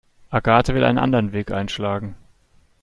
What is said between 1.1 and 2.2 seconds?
Weg einschlagen.